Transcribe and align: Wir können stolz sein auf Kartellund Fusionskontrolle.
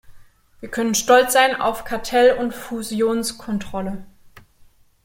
Wir 0.61 0.71
können 0.71 0.95
stolz 0.95 1.31
sein 1.33 1.61
auf 1.61 1.83
Kartellund 1.85 2.55
Fusionskontrolle. 2.55 4.03